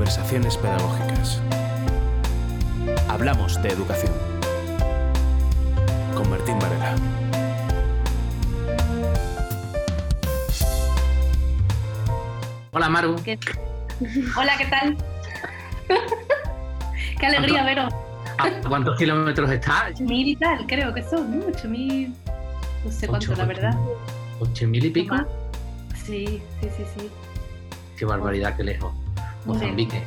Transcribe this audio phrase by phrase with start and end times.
[0.00, 1.42] Conversaciones pedagógicas.
[3.06, 4.10] Hablamos de educación.
[6.14, 6.94] Con Martín Varela.
[12.70, 13.16] Hola Maru.
[13.22, 13.38] ¿Qué?
[14.38, 14.96] Hola, ¿qué tal?
[17.20, 17.92] Qué alegría veros.
[18.38, 20.00] ¿A cuántos kilómetros estás?
[20.00, 21.44] Mil y tal, creo que son, ¿no?
[21.44, 22.14] Ocho mil.
[22.86, 23.78] No sé cuánto, Ocho, la verdad.
[24.38, 25.14] ¿Ocho mil y pico?
[26.06, 27.10] Sí, sí, sí, sí.
[27.98, 28.94] Qué barbaridad, qué lejos.
[29.44, 30.02] Mozambique.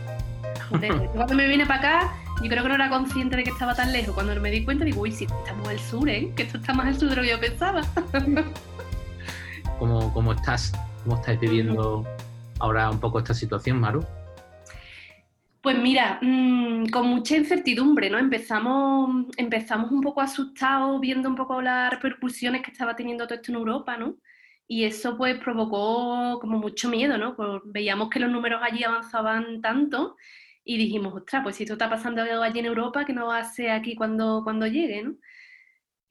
[0.70, 3.76] Joder, cuando me vine para acá, yo creo que no era consciente de que estaba
[3.76, 4.14] tan lejos.
[4.14, 6.32] Cuando me di cuenta, digo, uy, sí, estamos al sur, ¿eh?
[6.36, 7.82] Que esto está más al sur de lo que yo pensaba.
[9.80, 10.72] ¿Cómo, cómo estás?
[11.04, 12.06] ¿Cómo estáis viviendo
[12.60, 14.06] ahora un poco esta situación, Maru?
[15.62, 18.18] Pues mira, mmm, con mucha incertidumbre, ¿no?
[18.18, 23.52] Empezamos, empezamos un poco asustados viendo un poco las repercusiones que estaba teniendo todo esto
[23.52, 24.16] en Europa, ¿no?
[24.74, 27.36] Y eso pues provocó como mucho miedo, ¿no?
[27.36, 30.18] Pues veíamos que los números allí avanzaban tanto
[30.66, 33.44] y dijimos, ostras, pues si esto está pasando allí en Europa, ¿qué no va a
[33.44, 35.16] ser aquí cuando, cuando llegue, ¿no?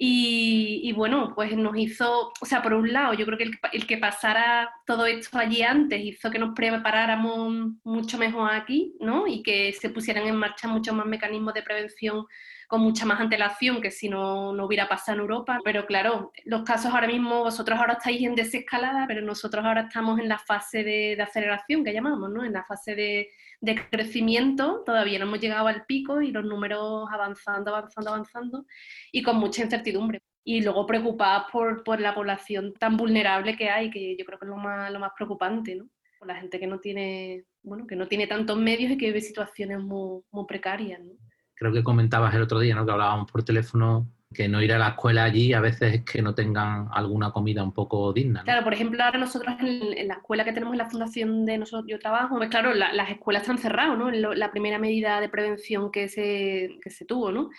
[0.05, 3.87] Y, bueno, pues nos hizo, o sea, por un lado, yo creo que el, el,
[3.87, 9.29] que pasara todo esto allí antes hizo que nos preparáramos mucho mejor aquí, ¿no?
[9.29, 12.27] Y que se pusieran en marcha muchos más mecanismos de prevención
[12.67, 15.61] con mucha más antelación que si no, no hubiera pasado en Europa.
[15.65, 20.19] Pero claro, los casos ahora mismo, vosotros ahora estáis en desescalada, pero nosotros ahora estamos
[20.19, 22.45] en la fase de, de aceleración que llamamos, ¿no?
[22.45, 23.29] En la fase de,
[23.63, 28.67] de crecimiento, todavía no hemos llegado al pico y los números avanzando, avanzando, avanzando
[29.13, 30.21] y con mucha incertidumbre.
[30.45, 34.47] Y luego preocupadas por, por la población tan vulnerable que hay, que yo creo que
[34.47, 35.89] es lo más, lo más preocupante, ¿no?
[36.19, 39.21] Por la gente que no tiene, bueno, que no tiene tantos medios y que vive
[39.21, 41.13] situaciones muy, muy precarias, ¿no?
[41.55, 42.85] Creo que comentabas el otro día, ¿no?
[42.85, 46.23] Que hablábamos por teléfono que no ir a la escuela allí a veces es que
[46.23, 48.41] no tengan alguna comida un poco digna.
[48.41, 48.45] ¿no?
[48.45, 51.59] Claro, por ejemplo, ahora nosotros en, en, la escuela que tenemos en la fundación de
[51.59, 54.11] nosotros, yo trabajo, pues claro, la, las escuelas están cerradas, ¿no?
[54.11, 57.51] Lo, la primera medida de prevención que se, que se tuvo, ¿no?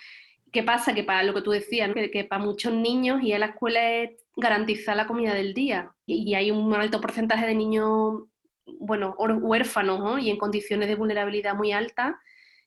[0.52, 0.94] ¿Qué pasa?
[0.94, 1.96] Que para lo que tú decías, ¿no?
[1.96, 5.92] que, que, para muchos niños ir a la escuela es garantizar la comida del día.
[6.06, 8.24] Y, y hay un alto porcentaje de niños,
[8.80, 10.20] bueno, huérfanos, ¿no?
[10.20, 12.16] Y en condiciones de vulnerabilidad muy altas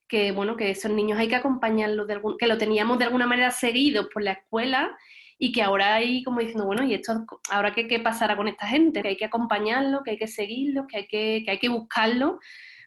[0.08, 3.26] que bueno, que esos niños hay que acompañarlos, de algún, que lo teníamos de alguna
[3.26, 4.96] manera seguido por la escuela
[5.38, 8.66] y que ahora hay como diciendo, bueno, ¿y esto ahora qué, qué pasará con esta
[8.66, 9.02] gente?
[9.02, 12.38] Que hay que acompañarlo, que hay que seguirlo, que hay que, que hay que buscarlo,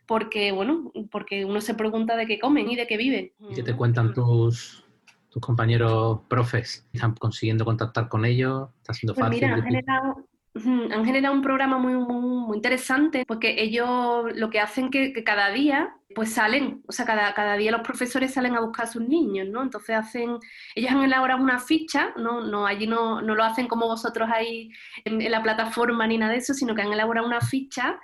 [0.05, 3.31] porque bueno, porque uno se pregunta de qué comen y de qué viven.
[3.49, 4.83] ¿Y qué te cuentan tus,
[5.29, 6.87] tus compañeros profes?
[6.91, 8.69] ¿Están consiguiendo contactar con ellos?
[8.77, 9.43] ¿Está siendo pues fácil?
[9.43, 10.28] Mira, han generado,
[10.65, 15.23] han generado un programa muy, muy, muy, interesante porque ellos lo que hacen que, que
[15.23, 18.89] cada día pues salen, o sea, cada, cada, día los profesores salen a buscar a
[18.89, 19.61] sus niños, ¿no?
[19.61, 20.37] Entonces hacen,
[20.73, 22.41] ellos han elaborado una ficha, ¿no?
[22.41, 24.71] no allí no, no lo hacen como vosotros ahí
[25.05, 27.99] en, en la plataforma ni nada de eso, sino que han elaborado una ficha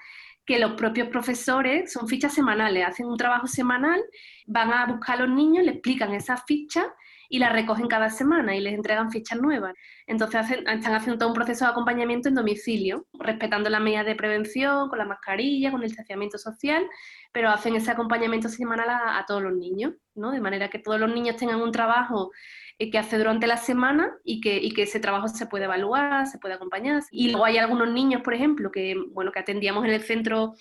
[0.46, 4.04] que los propios profesores, son fichas semanales, hacen un trabajo semanal,
[4.46, 6.94] van a buscar a los niños, le explican esa ficha
[7.30, 9.74] y la recogen cada semana y les entregan fichas nuevas.
[10.08, 14.88] Entonces están haciendo todo un proceso de acompañamiento en domicilio, respetando las medidas de prevención,
[14.90, 16.86] con la mascarilla, con el distanciamiento social,
[17.32, 20.32] pero hacen ese acompañamiento semanal a, todos los niños, ¿no?
[20.32, 22.32] De manera que todos los niños tengan un trabajo
[22.78, 26.54] eh, que hace durante la semana y que, ese trabajo se puede evaluar, se puede
[26.54, 27.02] acompañar.
[27.10, 30.54] Y luego hay algunos niños, por ejemplo, que, bueno, que atendíamos en el centro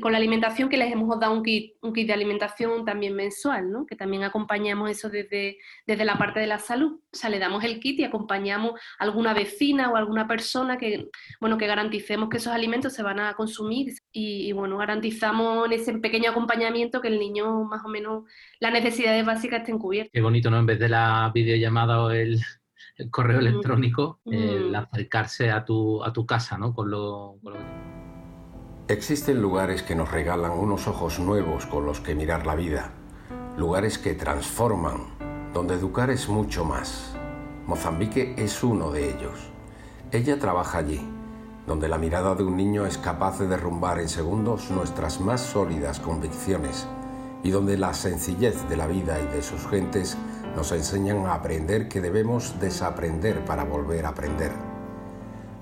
[0.00, 3.70] con la alimentación, que les hemos dado un kit, un kit de alimentación también mensual,
[3.70, 3.86] ¿no?
[3.86, 7.00] que también acompañamos eso desde, desde la parte de la salud.
[7.12, 11.08] O sea, le damos el kit y acompañamos alguna vecina o alguna persona que,
[11.40, 15.72] bueno, que garanticemos que esos alimentos se van a consumir y, y bueno, garantizamos en
[15.72, 18.24] ese pequeño acompañamiento que el niño más o menos
[18.60, 20.12] las necesidades básicas estén cubiertas.
[20.12, 20.58] Qué bonito, ¿no?
[20.58, 22.40] En vez de la videollamada o el,
[22.96, 24.32] el correo electrónico, mm.
[24.32, 26.74] el acercarse a tu, a tu casa, ¿no?
[26.74, 27.58] Con lo, con lo...
[28.88, 32.92] Existen lugares que nos regalan unos ojos nuevos con los que mirar la vida,
[33.56, 37.16] lugares que transforman, donde educar es mucho más.
[37.66, 39.50] Mozambique es uno de ellos.
[40.12, 41.00] Ella trabaja allí,
[41.66, 46.00] donde la mirada de un niño es capaz de derrumbar en segundos nuestras más sólidas
[46.00, 46.88] convicciones
[47.44, 50.16] y donde la sencillez de la vida y de sus gentes
[50.56, 54.52] nos enseñan a aprender que debemos desaprender para volver a aprender.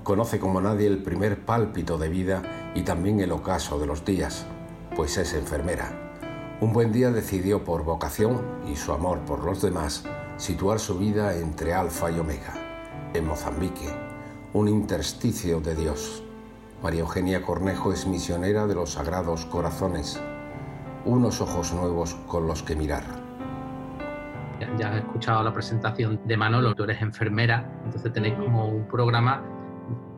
[0.03, 4.45] Conoce como nadie el primer pálpito de vida y también el ocaso de los días,
[4.95, 5.91] pues es enfermera.
[6.61, 10.03] Un buen día decidió por vocación y su amor por los demás
[10.39, 12.53] situar su vida entre Alfa y Omega,
[13.13, 13.93] en Mozambique,
[14.53, 16.23] un intersticio de Dios.
[16.81, 20.19] María Eugenia Cornejo es misionera de los Sagrados Corazones,
[21.03, 23.03] unos ojos nuevos con los que mirar.
[24.77, 29.43] Ya has escuchado la presentación de Manolo, tú eres enfermera, entonces tenéis como un programa,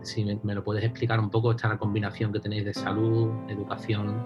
[0.04, 4.24] si me, lo puedes explicar un poco, esta combinación que tenéis de salud, educación.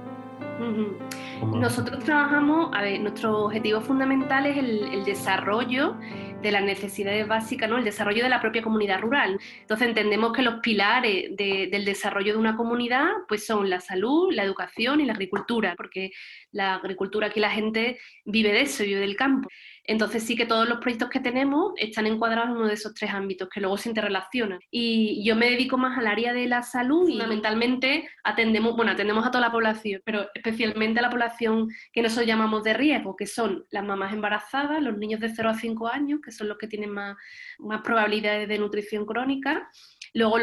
[1.54, 5.98] Nosotros trabajamos, a ver, nuestro objetivo fundamental es el, desarrollo
[6.42, 7.78] de las necesidades básicas, ¿no?
[7.78, 9.38] el desarrollo de la propia comunidad rural.
[9.62, 14.44] Entonces entendemos que los pilares del desarrollo de una comunidad pues son la salud, la
[14.44, 16.12] educación y la agricultura, porque
[16.52, 19.50] la agricultura aquí la gente vive de eso, vive del campo.
[19.88, 23.12] Entonces sí que todos los proyectos que tenemos están encuadrados en uno de esos tres
[23.12, 24.60] ámbitos que luego se interrelacionan.
[24.72, 29.26] Y yo me dedico más al área de la salud y fundamentalmente atendemos, bueno, atendemos
[29.26, 33.28] a toda la población, pero especialmente a la población que nosotros llamamos de riesgo, que
[33.28, 36.68] son las mamás embarazadas, los niños de 0 a 5 años, que son los que
[36.68, 37.16] tienen más,
[37.60, 39.70] más probabilidades de nutrición crónica,
[40.14, 40.38] luego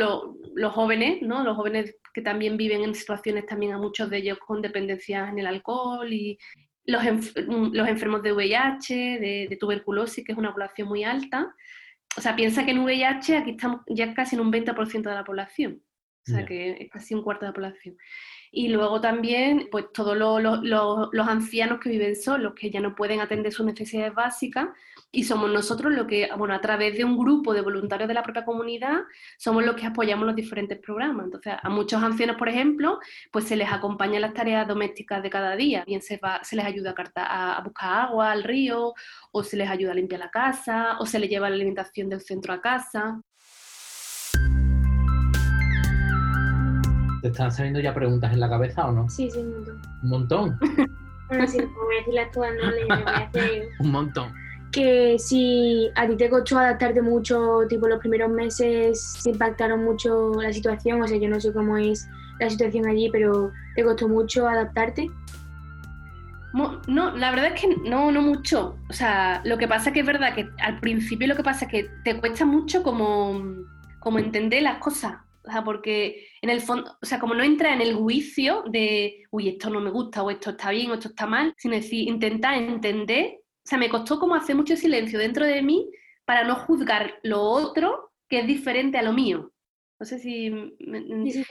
[0.54, 1.42] los jóvenes, ¿no?
[1.42, 5.38] Los jóvenes que también viven en situaciones también a muchos de ellos con dependencias en
[5.38, 6.38] el alcohol y,
[6.84, 8.94] los, mm, los enfermos de VIH,
[9.48, 11.54] de, tuberculosis, que es una población muy alta.
[12.16, 15.24] O sea, piensa que en VIH aquí estamos ya casi en un 20% de la
[15.24, 15.82] población.
[16.24, 17.96] O sea, que es casi un cuarto de la población.
[18.54, 23.50] Y luego también, pues todos los ancianos que viven solos, que ya no pueden atender
[23.50, 24.68] sus necesidades básicas,
[25.10, 28.22] y somos nosotros los que, bueno, a través de un grupo de voluntarios de la
[28.22, 29.00] propia comunidad,
[29.36, 31.26] somos los que apoyamos los diferentes programas.
[31.26, 35.30] Entonces, a muchos ancianos, por ejemplo, pues se les acompaña en las tareas domésticas de
[35.30, 38.92] cada día, bien se, va, se les ayuda a, a buscar agua al río,
[39.32, 42.20] o se les ayuda a limpiar la casa, o se les lleva la alimentación del
[42.20, 43.22] centro a casa.
[47.22, 49.08] ¿Te están saliendo ya preguntas en la cabeza o no?
[49.08, 49.80] Sí, sí, un montón.
[50.02, 50.58] ¿Un montón?
[51.28, 54.32] bueno, sí, voy a decirlas todas, no le voy a hacer Un montón.
[54.72, 60.32] Que si a ti te costó adaptarte mucho, tipo los primeros meses te impactaron mucho
[60.42, 62.08] la situación, o sea, yo no sé cómo es
[62.40, 65.08] la situación allí, pero ¿te costó mucho adaptarte?
[66.54, 68.76] No, la verdad es que no, no mucho.
[68.90, 71.66] O sea, lo que pasa es que es verdad que al principio lo que pasa
[71.66, 73.40] es que te cuesta mucho como,
[74.00, 75.14] como entender las cosas.
[75.44, 79.24] O sea, porque en el fondo, o sea, como no entra en el juicio de,
[79.30, 82.08] uy, esto no me gusta, o esto está bien, o esto está mal, sino decir,
[82.08, 83.40] intentar entender.
[83.40, 85.90] O sea, me costó como hacer mucho silencio dentro de mí
[86.24, 89.51] para no juzgar lo otro que es diferente a lo mío.
[90.02, 90.50] No sé si...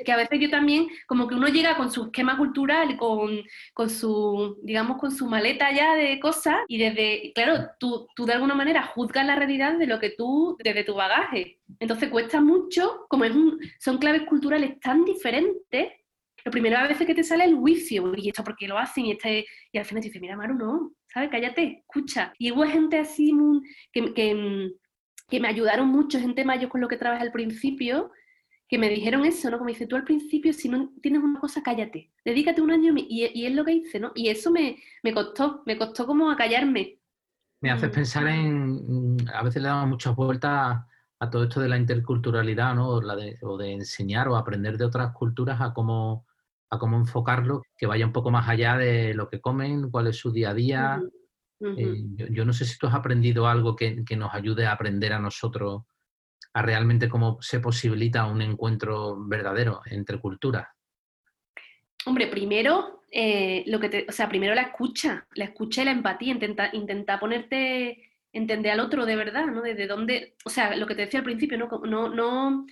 [0.04, 3.42] Que a veces yo también, como que uno llega con su esquema cultural, con,
[3.74, 8.34] con su, digamos, con su maleta ya de cosas y desde, claro, tú, tú de
[8.34, 11.60] alguna manera juzgas la realidad de lo que tú, desde tu bagaje.
[11.80, 15.94] Entonces cuesta mucho, como es un, son claves culturales tan diferentes,
[16.44, 19.12] lo primero a veces que te sale el juicio, y esto porque lo hacen, y,
[19.12, 21.30] este, y al final te dices, mira, Maru, no, ¿sabes?
[21.30, 22.34] Cállate, escucha.
[22.38, 23.34] Y hubo gente así
[23.94, 24.72] que, que,
[25.30, 28.12] que me ayudaron mucho, gente mayor con lo que trabajé al principio,
[28.72, 29.58] que me dijeron eso, ¿no?
[29.58, 33.30] Como dice, tú al principio, si no tienes una cosa, cállate, dedícate un año y,
[33.34, 34.14] y es lo que hice, ¿no?
[34.16, 36.98] Y eso me, me costó, me costó como acallarme.
[37.60, 37.94] Me haces mm.
[37.94, 40.86] pensar en, a veces le damos muchas vueltas
[41.20, 42.88] a todo esto de la interculturalidad, ¿no?
[42.88, 46.26] O, la de, o de enseñar o aprender de otras culturas a cómo,
[46.70, 50.16] a cómo enfocarlo, que vaya un poco más allá de lo que comen, cuál es
[50.16, 51.02] su día a día.
[51.60, 54.72] Eh, yo, yo, no sé si tú has aprendido algo que, que nos ayude a
[54.72, 55.84] aprender a nosotros
[56.54, 60.68] a realmente cómo se posibilita un encuentro verdadero entre culturas?
[62.06, 65.92] Hombre, primero, eh, lo que te, o sea, primero la escucha, la escucha y la
[65.92, 69.62] empatía, intenta, intenta ponerte, entender al otro de verdad, ¿no?
[69.62, 72.66] Desde dónde, o sea, lo que te decía al principio, no, no, no,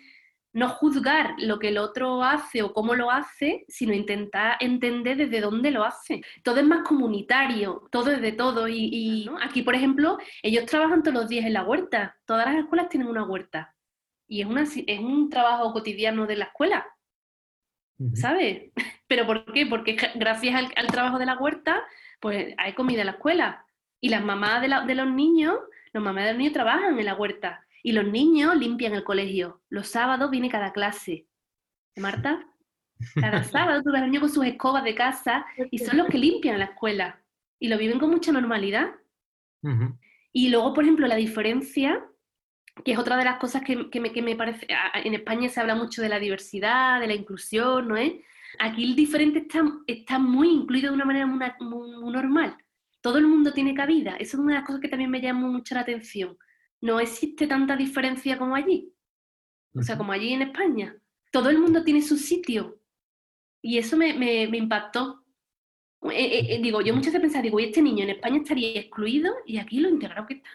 [0.52, 5.42] no juzgar lo que el otro hace o cómo lo hace, sino intentar entender desde
[5.42, 6.22] dónde lo hace.
[6.44, 8.68] Todo es más comunitario, todo es de todo.
[8.68, 12.18] Y, aquí, por ejemplo, ellos trabajan todos los días en la huerta.
[12.26, 13.76] Todas las escuelas tienen una huerta.
[14.28, 16.86] Y es, una, es un trabajo cotidiano de la escuela.
[18.14, 18.72] ¿Sabes?
[19.08, 19.66] ¿Pero por qué?
[19.66, 21.84] Porque gracias al, trabajo de la huerta,
[22.20, 23.66] pues hay comida en la escuela.
[24.02, 25.58] Y las mamás de, de los niños,
[25.94, 29.62] los mamás de los niños trabajan en la huerta y los niños limpian el colegio.
[29.70, 31.28] Los sábados viene cada clase.
[31.96, 32.46] Marta?
[33.16, 36.60] Cada sábado tú ves niños con sus escobas de casa y son los que limpian
[36.60, 37.22] la escuela.
[37.60, 38.92] Y lo viven con mucha normalidad.
[40.32, 42.06] Y luego, por ejemplo, la diferencia,
[42.86, 44.66] que es otra de las cosas que, me, parece,
[45.04, 48.14] en España se habla mucho de la diversidad, de la inclusión, ¿no es?
[48.60, 52.56] Aquí el diferente está, está muy incluido de una manera muy, muy normal.
[53.02, 54.16] Todo el mundo tiene cabida.
[54.16, 56.38] Eso es una de las cosas que también me llamó mucho la atención
[56.82, 58.94] no existe tanta diferencia como allí.
[59.76, 60.96] O sea, como allí en España.
[61.32, 62.82] Todo el mundo tiene su sitio.
[63.62, 65.24] Y eso me, me, impactó.
[66.04, 68.80] Eh, eh, eh, digo, yo muchas veces pensaba, digo, y este niño en España estaría
[68.80, 70.50] excluido y aquí lo integrado que está.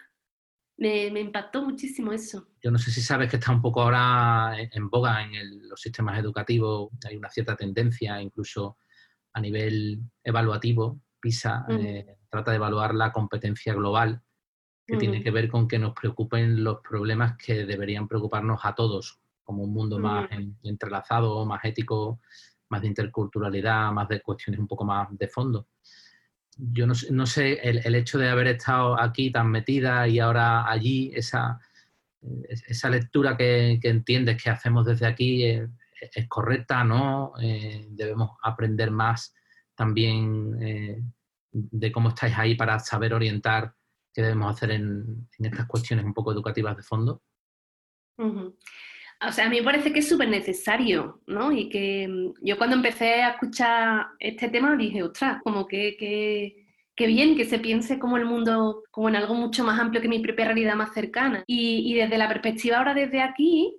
[0.77, 2.49] Me, me, impactó muchísimo eso.
[2.61, 6.19] Yo no sé si sabes que está un poco ahora en boga en los sistemas
[6.19, 8.77] educativos, hay una cierta tendencia, incluso
[9.31, 11.65] a nivel evaluativo, PISA
[12.29, 14.21] trata de evaluar la competencia global
[14.85, 19.19] que tiene que ver con que nos preocupen los problemas que deberían preocuparnos a todos,
[19.43, 20.29] como un mundo más
[20.63, 22.19] entrelazado, más ético,
[22.69, 25.67] más de interculturalidad, más de cuestiones un poco más de fondo.
[26.57, 31.59] Yo no, sé, el, hecho de haber estado aquí tan metida y ahora allí, esa,
[32.67, 35.67] esa lectura que, entiendes que hacemos desde aquí es,
[36.29, 37.33] correcta, ¿no?
[37.41, 39.33] Eh, debemos aprender más
[39.73, 41.03] también eh,
[41.51, 43.73] de cómo estáis ahí para saber orientar
[44.15, 47.21] qué debemos hacer en, estas cuestiones un poco educativas de fondo.
[48.17, 51.51] O sea, a mí me parece que es súper necesario, ¿no?
[51.51, 57.07] Y que mm, yo cuando empecé a escuchar este tema dije, ostras, como que, que,
[57.07, 60.19] bien que se piense como el mundo, como en algo mucho más amplio que mi
[60.19, 61.43] propia realidad más cercana.
[61.45, 63.75] Y, desde la perspectiva ahora desde aquí,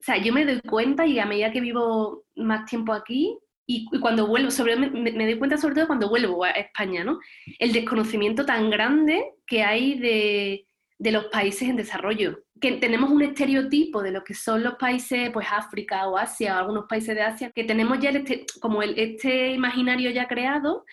[0.00, 3.36] o sea, yo me doy cuenta y a medida que vivo más tiempo aquí,
[3.70, 7.20] y, cuando vuelvo, sobre, me, me, doy cuenta sobre todo cuando vuelvo a España, ¿no?
[7.58, 10.66] El desconocimiento tan grande que hay de,
[10.98, 12.40] de los países en desarrollo.
[12.60, 16.58] Que tenemos un estereotipo de lo que son los países, pues África o Asia, o
[16.58, 20.84] algunos países de Asia, que tenemos ya este, como el, este imaginario ya creado,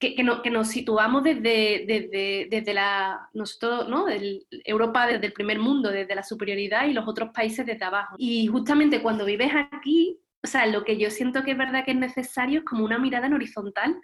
[0.00, 4.06] que, que, no, que nos situamos desde, desde, desde, la, nosotros, ¿no?
[4.64, 8.16] Europa desde el primer mundo, desde la superioridad y los otros países desde abajo.
[8.18, 11.90] Y justamente cuando vives aquí, o sea, lo que yo siento que es verdad que
[11.90, 14.00] es necesario es como una mirada en horizontal.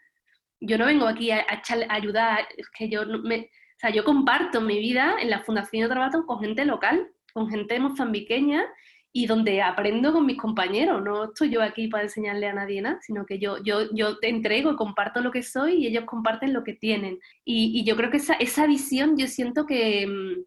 [0.61, 3.49] Yo no vengo aquí a, a ayudar, es que yo me,
[3.83, 7.79] sea, yo comparto mi vida en la Fundación de Trabajo con gente local, con gente
[7.81, 8.65] mozambiqueña
[9.13, 11.03] y donde aprendo con mis compañeros.
[11.03, 14.29] No estoy yo aquí para enseñarle a nadie nada, sino que yo, yo, yo te
[14.29, 17.19] entrego y comparto lo que soy y ellos comparten lo que tienen.
[17.45, 20.45] Y, yo creo que esa, esa visión yo siento que, mm,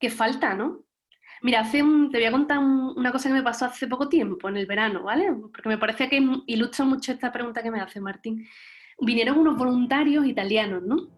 [0.00, 0.84] que falta, ¿no?
[1.42, 4.56] Mira, hace te voy a contar una cosa que me pasó hace poco tiempo, en
[4.56, 5.32] el verano, ¿vale?
[5.52, 8.46] Porque me parece que ilustra mucho esta pregunta que me hace Martín.
[9.00, 11.08] Vinieron unos voluntarios italianos, ¿no?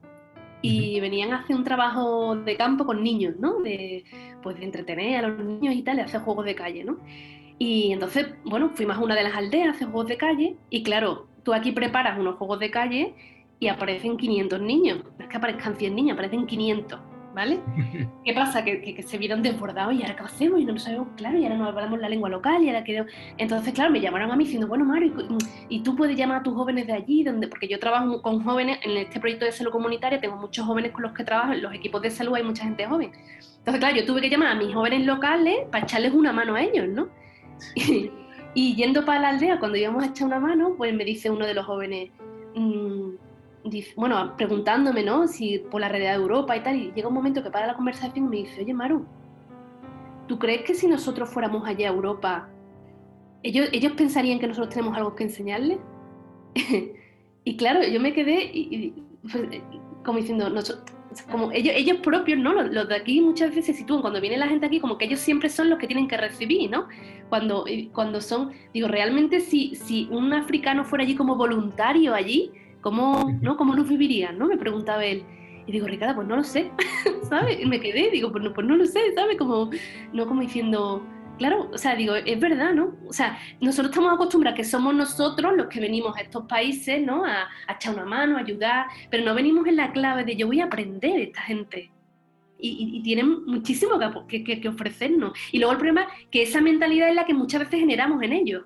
[0.67, 3.61] y venían a hacer un trabajo de campo con niños, ¿no?
[3.61, 4.03] De,
[4.43, 6.97] pues de entretener a los niños y tal, de hacer juegos de calle, ¿no?
[7.59, 10.83] Y entonces, bueno, fuimos a una de las aldeas a hacer juegos de calle y
[10.83, 13.15] claro, tú aquí preparas unos juegos de calle
[13.61, 15.05] y aparecen 500 niños.
[15.19, 16.99] No es que aparezcan 100 niños, aparecen 500.
[17.35, 17.61] ¿Vale?
[18.25, 18.65] ¿Qué pasa?
[18.65, 21.57] Que, se vieron desbordados y ahora qué hacemos y no lo sabemos claro y ahora
[21.57, 23.05] no hablamos la lengua local y ahora quedó...
[23.37, 25.13] Entonces, claro, me llamaron a mí diciendo, bueno, Mario,
[25.69, 28.79] y, tú puedes llamar a tus jóvenes de allí, donde porque yo trabajo con jóvenes
[28.83, 31.75] en este proyecto de salud comunitaria, tengo muchos jóvenes con los que trabajo, en los
[31.75, 33.11] equipos de salud hay mucha gente joven.
[33.59, 36.63] Entonces, claro, yo tuve que llamar a mis jóvenes locales para echarles una mano a
[36.63, 37.09] ellos, ¿no?
[38.57, 41.45] Y, yendo para la aldea, cuando íbamos a echar una mano, pues me dice uno
[41.45, 42.11] de los jóvenes,
[42.55, 43.15] mm,
[43.97, 45.27] bueno, preguntándome, ¿no?
[45.27, 47.75] Si por la realidad de Europa y tal, y llega un momento que para la
[47.75, 49.07] conversación y me dice, oye, Maru,
[50.27, 52.49] ¿tú crees que si nosotros fuéramos allá a Europa,
[53.43, 55.79] ellos, ellos pensarían que nosotros tenemos algo que enseñarles?
[57.45, 59.63] y claro, yo me quedé y, pues,
[60.05, 60.53] como diciendo,
[61.31, 62.53] como ellos, ellos propios, ¿no?
[62.53, 65.49] Los, de aquí muchas veces sitúan, cuando viene la gente aquí, como que ellos siempre
[65.49, 66.87] son los que tienen que recibir, ¿no?
[67.31, 72.53] Cuando, cuando son, digo, realmente si, si un africano fuera allí como voluntario allí,
[72.85, 73.57] ¿Cómo, ¿no?
[73.57, 74.39] ¿Cómo nos vivirían?
[74.39, 74.47] ¿no?
[74.47, 75.25] Me preguntaba él.
[75.67, 76.71] Y digo, Ricardo, pues no lo sé,
[77.31, 77.59] ¿sabes?
[77.59, 79.39] Y me quedé, digo, pues no, pues no lo sé, ¿sabes?
[79.39, 79.71] Como,
[80.13, 81.03] no como diciendo,
[81.39, 82.95] claro, o sea, digo, es verdad, ¿no?
[83.09, 87.25] O sea, nosotros estamos acostumbrados que somos nosotros los que venimos a estos países, ¿no?
[87.25, 90.61] A, echar una mano, a ayudar, pero no venimos en la clave de yo voy
[90.61, 91.91] a aprender esta gente.
[92.59, 93.99] Y, tienen muchísimo
[94.29, 95.33] que, que, que, ofrecernos.
[95.53, 98.35] Y luego el problema es que esa mentalidad es la que muchas veces generamos en
[98.35, 98.65] ellos.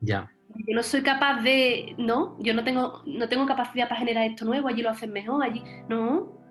[0.00, 0.30] Ya
[0.66, 4.44] yo no soy capaz de, no, yo no tengo, no tengo capacidad para generar esto
[4.44, 6.44] nuevo, allí lo hacen mejor, allí, no.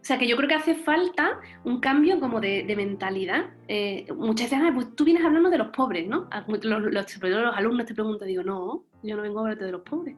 [0.00, 3.50] O sea que yo creo que hace falta un cambio como de, mentalidad.
[3.68, 6.28] Eh, muchas veces, pues tú vienes hablando de los pobres, ¿no?
[6.62, 10.16] Los, los, alumnos te preguntan, digo, no, yo no vengo a hablarte de los pobres.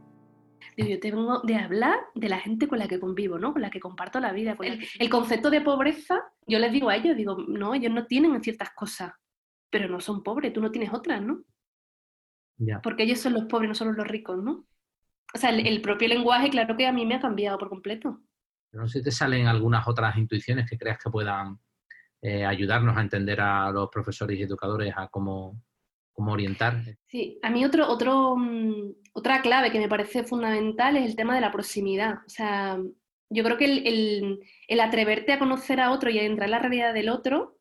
[0.76, 3.52] Digo, yo tengo de hablar de la gente con la que convivo, ¿no?
[3.52, 4.56] Con la que comparto la vida.
[4.60, 8.40] El, el concepto de pobreza, yo les digo a ellos, digo, no, ellos no tienen
[8.40, 9.12] ciertas cosas,
[9.68, 11.42] pero no son pobres, tú no tienes otras, ¿no?
[12.83, 14.66] Porque ellos son los pobres, no solo los ricos, ¿no?
[15.35, 18.21] O sea, el, propio lenguaje, claro que a mí me ha cambiado por completo.
[18.73, 21.59] No sé si te salen algunas otras intuiciones que creas que puedan
[22.21, 25.62] eh, ayudarnos a entender a los profesores y educadores a cómo,
[26.12, 26.83] cómo orientar.
[27.07, 31.35] Sí, a mí otro, otro, mm, otra clave que me parece fundamental es el tema
[31.35, 32.19] de la proximidad.
[32.26, 32.78] O sea,
[33.31, 36.52] yo creo que el, el, el atreverte a conocer a otro y a entrar en
[36.52, 37.59] la realidad del otro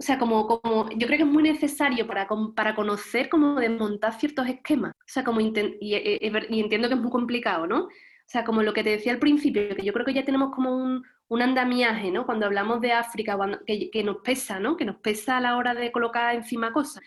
[0.00, 2.26] o sea, como, como yo creo que es muy necesario para,
[2.56, 4.92] para conocer cómo desmontar ciertos esquemas.
[4.92, 7.84] O sea, como y, entiendo que es muy complicado, ¿no?
[7.84, 7.88] O
[8.24, 10.74] sea, como lo que te decía al principio, que yo creo que ya tenemos como
[10.74, 12.24] un, un andamiaje, ¿no?
[12.24, 14.74] Cuando hablamos de África, que, que, nos pesa, ¿no?
[14.78, 17.02] Que nos pesa a la hora de colocar encima cosas.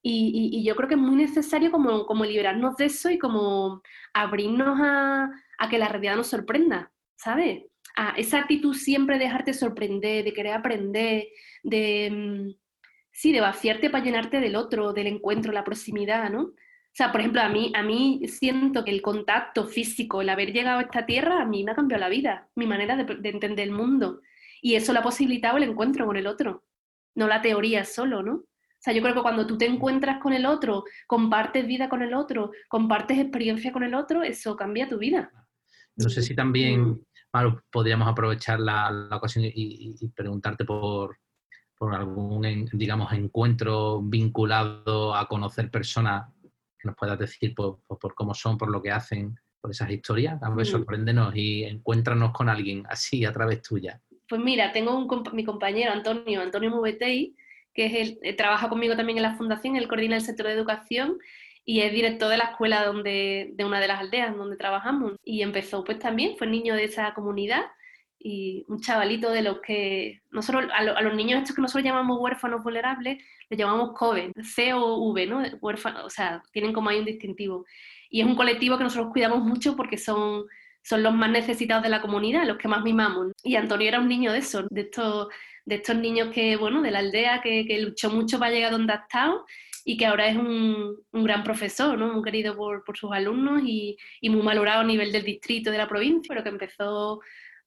[0.00, 3.82] Y, y, yo creo que es muy necesario como, como liberarnos de eso y como
[4.14, 7.64] abrirnos a, a que la realidad nos sorprenda, ¿sabes?
[8.00, 11.26] A esa actitud siempre de dejarte sorprender, de querer aprender,
[11.64, 12.54] de, mm,
[13.10, 16.42] sí, de vaciarte para llenarte del otro, del encuentro, la proximidad, ¿no?
[16.42, 20.52] O sea, por ejemplo, a mí, a mí siento que el contacto físico, el haber
[20.52, 23.28] llegado a esta tierra, a mí me ha cambiado la vida, mi manera de, de
[23.28, 24.20] entender el mundo.
[24.62, 26.64] Y eso lo ha posibilitado el encuentro con el otro,
[27.16, 28.34] no la teoría solo, ¿no?
[28.78, 32.02] O sea, yo creo que cuando tú te encuentras con el otro, compartes vida con
[32.02, 35.32] el otro, compartes experiencia con el otro, eso cambia tu vida.
[35.96, 37.04] No sé si también,
[37.70, 41.18] podríamos aprovechar la, ocasión y, preguntarte por,
[41.76, 46.28] por algún, digamos, encuentro vinculado a conocer personas
[46.78, 47.80] que nos puedas decir por,
[48.14, 50.42] cómo son, por lo que hacen, por esas historias.
[50.42, 50.70] A ver, mm.
[50.70, 54.00] sorpréndenos y encuéntranos con alguien así a través tuya.
[54.28, 57.34] Pues mira, tengo un, mi compañero Antonio, Antonio Mubetei,
[57.72, 60.54] que es el, eh, trabaja conmigo también en la fundación, él coordina el centro de
[60.54, 61.18] educación
[61.68, 65.16] y es director de la escuela donde, de una de las aldeas donde trabajamos.
[65.22, 67.60] Y empezó pues también, fue niño de esa comunidad
[68.18, 72.64] y un chavalito de los que nosotros, a, los niños estos que nosotros llamamos huérfanos
[72.64, 75.42] vulnerables, les llamamos COVE, C-O-V, ¿no?
[75.60, 77.66] Huérfano, o sea, tienen como ahí un distintivo.
[78.08, 80.46] Y es un colectivo que nosotros cuidamos mucho porque son,
[80.82, 83.32] son los más necesitados de la comunidad, los que más mimamos.
[83.42, 85.28] Y Antonio era un niño de esos, de estos
[85.68, 88.96] de estos niños que, bueno, de la aldea, que, luchó mucho para llegar donde ha
[88.96, 89.44] estado
[89.88, 92.12] y que ahora es un, gran profesor, ¿no?
[92.12, 96.28] Muy querido por, sus alumnos y, muy valorado a nivel del distrito, de la provincia,
[96.28, 97.20] pero que empezó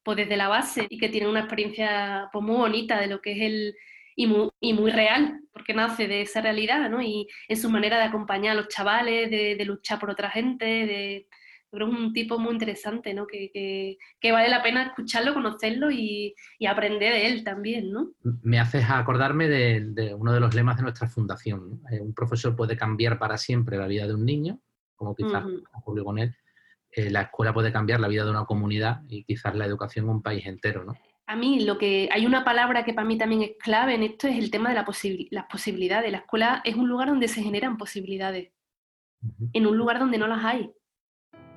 [0.04, 3.32] pues, desde la base y que tiene una experiencia pues, muy bonita de lo que
[3.32, 3.76] es el...
[4.16, 7.02] Y muy, real, porque nace de esa realidad, ¿no?
[7.02, 10.66] Y es su manera de acompañar a los chavales, de, de luchar por otra gente,
[10.66, 11.28] de,
[11.72, 13.26] creo que es un tipo muy interesante, ¿no?
[13.26, 13.98] Que,
[14.32, 16.36] vale la pena escucharlo, conocerlo y,
[16.68, 18.12] aprender de él también, ¿no?
[18.44, 21.82] Me haces acordarme de, uno de los lemas de nuestra fundación.
[21.92, 24.60] Eh, un profesor puede cambiar para siempre la vida de un niño,
[24.96, 25.44] como quizás
[25.84, 26.36] con él.
[26.92, 30.22] Eh, la escuela puede cambiar la vida de una comunidad y quizás la educación un
[30.22, 30.94] país entero, ¿no?
[31.26, 34.28] A mí lo que hay una palabra que para mí también es clave en esto
[34.28, 34.86] es el tema de la
[35.32, 36.12] las posibilidades.
[36.12, 38.52] La escuela es un lugar donde se generan posibilidades,
[39.54, 40.70] en un lugar donde no las hay.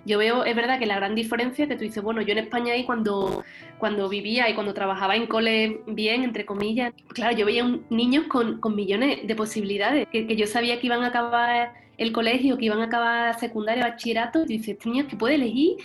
[0.07, 2.75] Yo veo, es verdad que la gran diferencia que tú dices, bueno, yo en España
[2.75, 3.43] ahí cuando,
[3.79, 8.27] cuando vivía y cuando trabajaba en cole bien, entre comillas, claro, yo veía un, niños
[8.29, 12.67] con, con, millones de posibilidades, que, yo sabía que iban a acabar el colegio, que
[12.67, 15.77] iban a acabar secundaria, bachillerato, y dices, este que puede elegir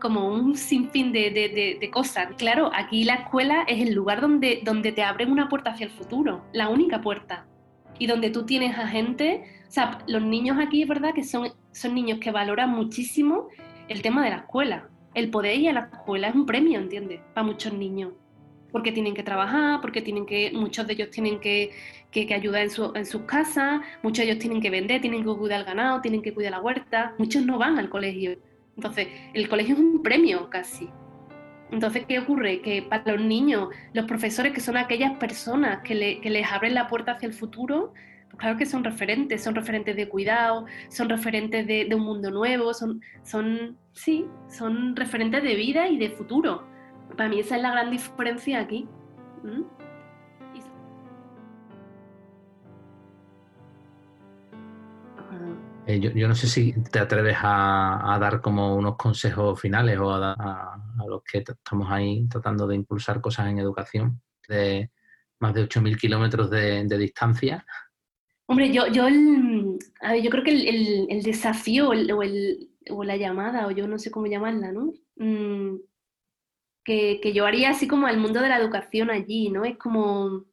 [0.00, 2.28] como un sinfín de, de, de, cosas.
[2.38, 5.92] Claro, aquí la escuela es el lugar donde, donde te abren una puerta hacia el
[5.92, 7.46] futuro, la única puerta.
[7.98, 11.52] Y donde tú tienes a gente, o sea, los niños aquí es verdad que son
[11.76, 13.48] son niños que valoran muchísimo
[13.88, 14.88] el tema de la escuela.
[15.14, 17.20] El poder ir a la escuela es un premio, ¿entiendes?
[17.34, 18.12] Para muchos niños.
[18.72, 21.72] Porque tienen que trabajar, porque tienen que, muchos de ellos tienen que,
[22.10, 25.34] que, ayudar en, su, en, sus casas, muchos de ellos tienen que vender, tienen que
[25.34, 28.38] cuidar el ganado, tienen que cuidar la huerta, muchos no van al colegio.
[28.76, 30.88] Entonces, el colegio es un premio casi.
[31.70, 32.60] Entonces, ¿qué ocurre?
[32.60, 36.86] Que para los niños, los profesores, que son aquellas personas que, que les abren la
[36.86, 37.92] puerta hacia el futuro,
[38.36, 43.00] claro que son referentes, son referentes de cuidado, son referentes de, un mundo nuevo, son,
[43.22, 46.66] son, sí, son referentes de vida y de futuro.
[47.16, 48.88] Para mí esa es la gran diferencia aquí.
[49.42, 49.62] ¿Mm?
[55.88, 60.76] Eh, yo, no sé si te atreves a, dar como unos consejos finales o a,
[61.06, 64.90] los que estamos ahí tratando de impulsar cosas en educación de
[65.38, 67.64] más de 8.000 kilómetros de distancia.
[68.48, 73.88] Hombre, yo, yo, yo creo que el, desafío o, el, o, la llamada, o yo
[73.88, 74.92] no sé cómo llamarla, ¿no?
[75.16, 75.78] Mm,
[76.84, 79.64] que, yo haría así como al mundo de la educación allí, ¿no?
[79.64, 80.44] Es como,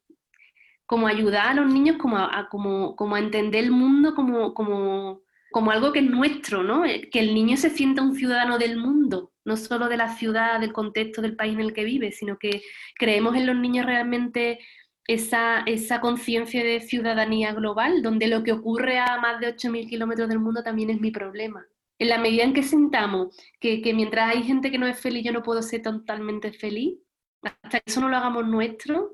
[0.86, 5.22] como ayudar a los niños como a, como, como a entender el mundo como, como,
[5.52, 6.84] como algo que es nuestro, ¿no?
[6.84, 10.58] Eh, que el niño se sienta un ciudadano del mundo, no solo de la ciudad,
[10.58, 12.62] del contexto del país en el que vive, sino que
[12.96, 14.58] creemos en los niños realmente
[15.06, 20.28] esa, esa conciencia de ciudadanía global, donde lo que ocurre a más de 8.000 kilómetros
[20.28, 21.64] del mundo también es mi problema.
[21.98, 25.24] En la medida en que sentamos que, que, mientras hay gente que no es feliz,
[25.24, 26.98] yo no puedo ser totalmente feliz,
[27.42, 29.12] hasta que eso no lo hagamos nuestro,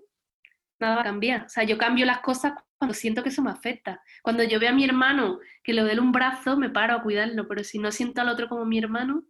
[0.79, 1.45] nada va a cambiar.
[1.45, 4.03] O sea, yo cambio las cosas cuando siento que eso me afecta.
[4.23, 7.47] Cuando yo veo a mi hermano que le duele un brazo, me paro a cuidarlo,
[7.47, 9.25] pero si no siento al otro como mi hermano,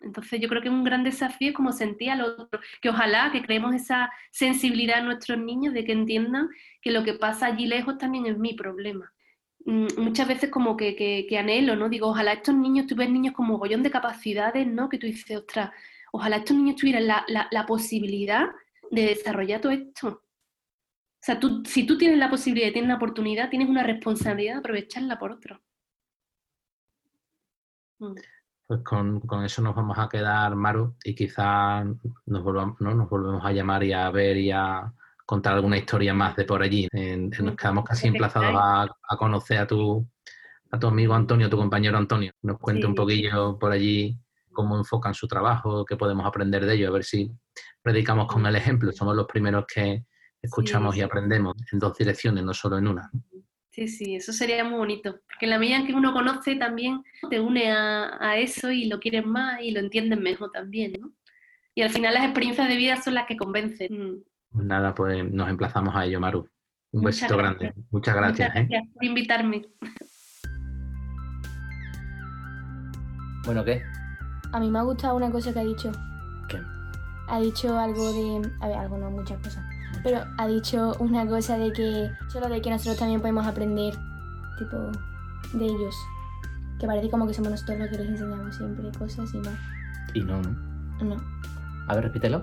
[0.00, 3.42] entonces yo creo que un gran desafío es como sentir al otro, que ojalá que
[3.42, 6.48] creemos esa sensibilidad en nuestros niños de que entiendan
[6.82, 9.12] que lo que pasa allí lejos también es mi problema.
[9.64, 11.88] Mm, muchas veces como que, que, anhelo, ¿no?
[11.88, 14.88] Digo, ojalá estos niños, tú ves niños como gollón de capacidades, ¿no?
[14.88, 15.70] Que tú dices, ostras,
[16.12, 18.48] ojalá estos niños tuvieran la, la, posibilidad
[18.90, 20.08] de desarrollar todo esto.
[20.08, 20.22] O
[21.20, 25.18] sea, tú, si tú tienes la posibilidad, tienes la oportunidad, tienes una responsabilidad de aprovecharla
[25.18, 25.60] por otro.
[27.98, 28.14] Mm
[28.66, 31.86] pues con, eso nos vamos a quedar, Maru, y quizás
[32.26, 32.94] nos, volvamos, ¿no?
[32.94, 34.92] nos volvemos a llamar y a ver y a
[35.24, 36.88] contar alguna historia más de por allí.
[36.92, 40.06] nos quedamos casi emplazados a, conocer a tu,
[40.70, 44.18] a tu amigo Antonio, tu compañero Antonio, nos cuente un poquillo por allí
[44.52, 47.30] cómo enfocan su trabajo, qué podemos aprender de ellos, a ver si
[47.82, 48.90] predicamos con el ejemplo.
[48.90, 50.04] Somos los primeros que
[50.42, 51.00] escuchamos Sí.
[51.00, 53.10] y aprendemos en dos direcciones, no solo en una.
[53.76, 55.20] Sí, sí, eso sería muy bonito.
[55.26, 58.86] Porque en la medida en que uno conoce también te une a, a eso y
[58.86, 61.12] lo quieres más y lo entiendes mejor también, ¿no?
[61.74, 63.92] Y al final las experiencias de vida son las que convencen.
[63.92, 64.22] Mm.
[64.50, 66.48] Pues Nada, pues nos emplazamos a ello, Maru.
[66.92, 67.60] Un Muchas besito gracias.
[67.60, 67.86] grande.
[67.90, 68.48] Muchas gracias.
[68.48, 68.66] Muchas ¿eh?
[68.70, 69.66] gracias por invitarme.
[73.44, 73.82] Bueno, ¿qué?
[74.52, 75.92] A mí me ha gustado una cosa que ha dicho.
[76.48, 76.58] ¿Qué?
[77.28, 78.10] Ha dicho algo
[78.40, 78.50] de.
[78.62, 79.62] A ver, algo no, muchas cosas.
[80.02, 82.10] Pero ha dicho una cosa de que.
[82.28, 83.94] Solo de que nosotros también podemos aprender,
[84.58, 84.76] tipo,
[85.52, 85.94] de ellos.
[86.78, 89.58] Que parece como que somos nosotros los que les enseñamos siempre cosas y más.
[90.14, 90.50] Y no, no.
[91.04, 91.16] No.
[91.88, 92.42] A ver, repítelo.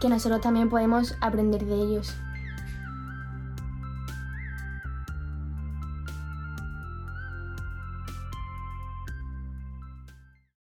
[0.00, 2.14] Que nosotros también podemos aprender de ellos.